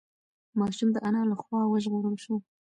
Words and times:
ماشوم 0.59 0.89
د 0.93 0.97
انا 1.07 1.21
له 1.31 1.35
خوا 1.41 1.61
وژغورل 1.67 2.15
شو. 2.23 2.35